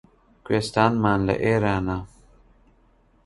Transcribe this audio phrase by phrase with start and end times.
[0.45, 1.97] کوێستانمان لە ئێرانە